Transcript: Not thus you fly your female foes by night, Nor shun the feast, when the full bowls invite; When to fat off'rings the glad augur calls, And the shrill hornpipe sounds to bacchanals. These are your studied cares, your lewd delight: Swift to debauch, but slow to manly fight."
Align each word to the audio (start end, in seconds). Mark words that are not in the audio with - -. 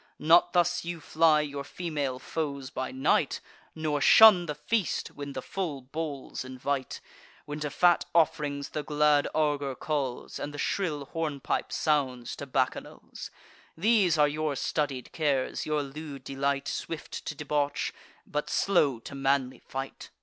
Not 0.17 0.53
thus 0.53 0.83
you 0.83 0.99
fly 0.99 1.41
your 1.41 1.63
female 1.63 2.17
foes 2.17 2.71
by 2.71 2.91
night, 2.91 3.39
Nor 3.75 4.01
shun 4.01 4.47
the 4.47 4.55
feast, 4.55 5.09
when 5.09 5.33
the 5.33 5.43
full 5.43 5.79
bowls 5.83 6.43
invite; 6.43 7.01
When 7.45 7.59
to 7.59 7.69
fat 7.69 8.05
off'rings 8.15 8.69
the 8.69 8.81
glad 8.81 9.27
augur 9.35 9.75
calls, 9.75 10.39
And 10.39 10.55
the 10.55 10.57
shrill 10.57 11.05
hornpipe 11.05 11.71
sounds 11.71 12.35
to 12.37 12.47
bacchanals. 12.47 13.29
These 13.77 14.17
are 14.17 14.27
your 14.27 14.55
studied 14.55 15.11
cares, 15.11 15.67
your 15.67 15.83
lewd 15.83 16.23
delight: 16.23 16.67
Swift 16.67 17.23
to 17.25 17.35
debauch, 17.35 17.93
but 18.25 18.49
slow 18.49 18.97
to 19.01 19.13
manly 19.13 19.59
fight." 19.59 20.09